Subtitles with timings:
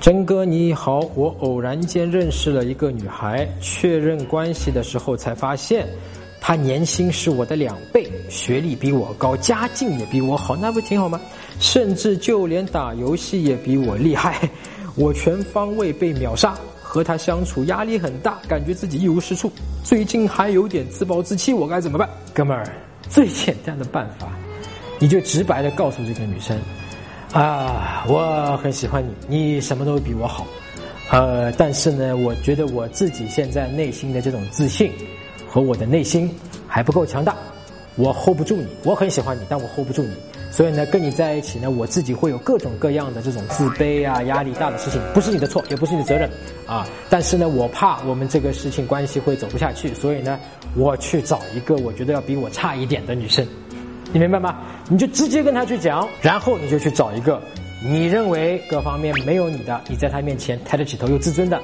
[0.00, 5.88] 真哥你好，我偶然间认识了一个女孩，确认关系的时候才发现，
[6.40, 11.20] 她年薪是我的两倍，学历比我高，家境也比我好，那不挺好吗？
[11.58, 14.48] 甚至就连打游戏也比我厉害，
[14.94, 19.50] 我全方位被秒杀，和她相处压力很大，感觉自己一无是处，
[19.82, 22.08] 最近还有点自暴自弃，我该怎么办？
[22.32, 22.64] 哥们儿，
[23.10, 24.28] 最简单的办法，
[25.00, 26.56] 你就直白的告诉这个女生。
[27.32, 30.46] 啊，我很喜欢你，你什么都比我好，
[31.10, 34.90] 呃，但是呢，我觉得我自己现在内心的这种自信
[35.46, 36.34] 和我的内心
[36.66, 37.36] 还不够强大，
[37.96, 38.66] 我 hold 不住你。
[38.82, 40.12] 我很喜欢你，但我 hold 不住你，
[40.50, 46.30] 所以呢，跟你在一起呢，我自己会有各种各样的这种自卑啊、压力大的事情，不是你的错，也不是你的责任
[46.66, 46.88] 啊。
[47.10, 50.40] 但是呢，我怕我们这个事情关系会走不下去，所以呢，
[50.74, 53.46] 我去找一个我觉得要比我差一点的女生。
[54.12, 54.56] 你明白吗？
[54.88, 57.40] 你就直接跟他去讲，然后你就去找一个
[57.84, 61.60] 你认为各方面没有你的，你在他面前抬得起头又自尊的，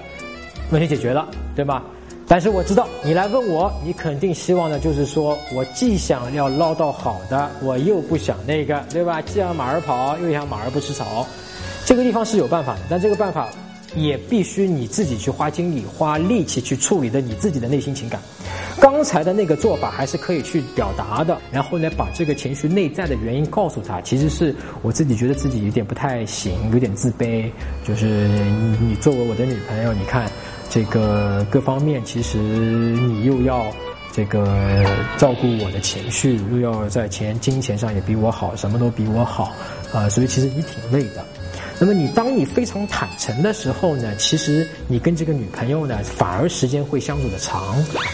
[0.70, 1.82] 问题解决了，对吧？
[2.27, 9.20] 但是我知道你来问我，你肯定希望的就是说我既想要捞到好的，我又不想那个，对吧？
[9.22, 11.26] 既要马儿跑，又想马儿不吃草。
[11.86, 13.48] 这个地方是有办法的，但这个办法
[13.97, 18.20] 也必须你自己去花精力、花力气去处理的你自己的内心情感。
[18.81, 24.00] 刚才的那个做法还是可以去表达的，然后呢，把这个情绪内在的原因告诉他。
[24.00, 27.50] 其实是我自己觉得自己有点不太行，有点自卑。
[27.87, 28.28] 就是
[28.81, 30.31] 你作为我的女朋友，你看
[30.69, 33.65] 这个各方面，其实你又要
[34.12, 34.84] 这个
[35.17, 39.53] 照顾我的情绪，又要在钱金钱上也比我好，什么都比我好
[39.92, 41.25] 啊，所以其实你挺累的。
[41.80, 47.62] 那么你当你非常坦诚的时候呢，其实你跟这个女朋友呢，反而时间会相处的长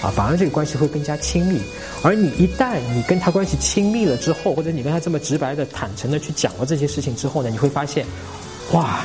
[0.03, 1.61] 啊，反而这个关系会更加亲密。
[2.03, 8.07] 而你一旦你跟她关系亲密了之后，或者你跟她这么直白的、坦诚的去讲了这些事情之后呢，你会发现，
[8.73, 9.05] 哇，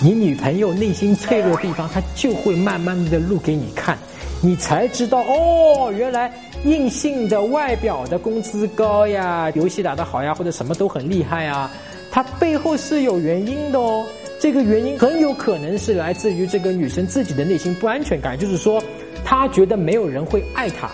[0.00, 3.96] 你女朋友内心脆弱的地方，她就会慢慢的露给你看，
[4.44, 6.32] 你才知道哦，原来
[6.64, 11.70] 硬性的外表的工资高呀，游戏打得好呀，或者什么都很厉害啊。
[12.10, 14.04] 它背后是有原因的哦，
[14.40, 18.82] 这个原因很有可能是来自于这个女生自己的内心不安全感，就是说，
[19.24, 20.90] 她觉得没有人会爱她，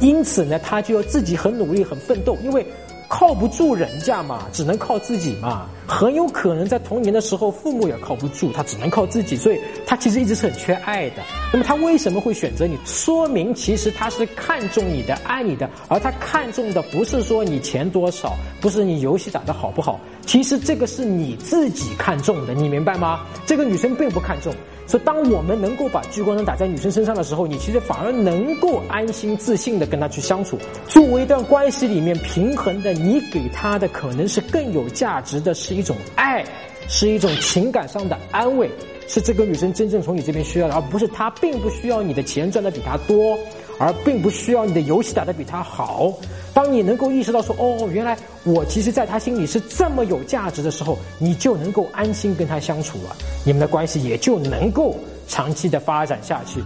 [0.00, 2.66] 因此呢，她就要自己很努力、很奋斗，因为。
[3.10, 5.66] 靠不住人家嘛，只能靠自己嘛。
[5.84, 11.16] 很有可能在童年的时候，父母也靠不住，他只能靠自己，所以他其实一直是很缺爱的。
[11.52, 12.78] 那么他为什么会选择你？
[12.86, 23.26] 说明其实他是看重你的、爱你的，而他看重的不是说你钱多少，不是你游戏打得好不好，其实这个是你自己看重的，你明白吗？
[23.44, 24.54] 这个女生并不看重。
[24.90, 30.58] 所以，当我们能够把聚光灯打在女生身上的时候，你其实反而能够安心、自信的跟她去相处。
[30.88, 36.44] 作为一段关系里面平衡的，你给她的可能是更有价值的，是一种爱，
[36.88, 38.68] 是一种情感上的安慰，
[39.06, 43.38] 是这个女生真正从你这边需要的，而不是她并不需要你的钱赚的比她多。
[43.82, 46.12] 而并不需要你的游戏打得比她好。
[46.52, 54.96] 当你能够意识到说，哦，原来我其实在他心里是这么有价值的时候，你就能够安心跟他相处了，你们的关系也就能够
[55.28, 56.62] 长期的发展下去。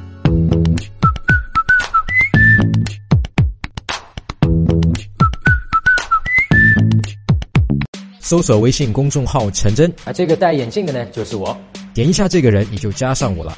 [8.20, 11.56] 搜索微信公众号“陈真”，啊，这个戴眼镜的呢，就是我。
[11.92, 13.52] 点一下这个人，你就加上我了。